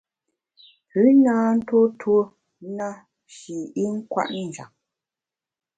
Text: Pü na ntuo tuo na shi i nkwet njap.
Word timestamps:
Pü 0.89 1.01
na 1.23 1.33
ntuo 1.55 1.83
tuo 1.99 2.21
na 2.77 2.87
shi 3.35 3.57
i 3.81 3.83
nkwet 3.95 4.29
njap. 4.47 4.71